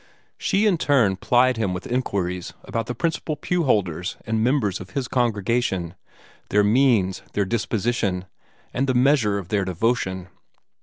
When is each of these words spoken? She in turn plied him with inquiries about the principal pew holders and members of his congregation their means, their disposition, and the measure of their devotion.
She 0.39 0.65
in 0.65 0.79
turn 0.79 1.15
plied 1.17 1.57
him 1.57 1.75
with 1.75 1.85
inquiries 1.85 2.53
about 2.63 2.87
the 2.87 2.95
principal 2.95 3.35
pew 3.35 3.65
holders 3.65 4.17
and 4.25 4.43
members 4.43 4.79
of 4.79 4.89
his 4.97 5.07
congregation 5.07 5.93
their 6.49 6.63
means, 6.63 7.21
their 7.33 7.45
disposition, 7.45 8.25
and 8.73 8.87
the 8.87 8.95
measure 8.95 9.37
of 9.37 9.49
their 9.49 9.63
devotion. 9.63 10.29